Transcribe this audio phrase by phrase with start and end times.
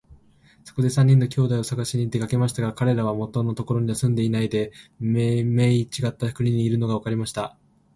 [0.63, 7.55] そこで三人の兄弟をさがしに出かけましたが、かれらは元のところには住んでいないで、めいめいちがった国にいるのがわかりました。